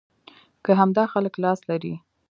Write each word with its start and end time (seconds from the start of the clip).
کې 0.63 0.71
همدا 0.79 1.03
خلک 1.13 1.33
لاس 1.43 1.59
لري. 1.69 1.93